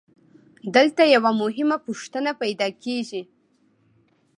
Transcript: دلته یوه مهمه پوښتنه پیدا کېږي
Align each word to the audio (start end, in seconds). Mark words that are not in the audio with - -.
دلته 0.75 1.01
یوه 1.15 1.31
مهمه 1.41 1.77
پوښتنه 1.85 2.31
پیدا 2.41 2.67
کېږي 2.83 3.21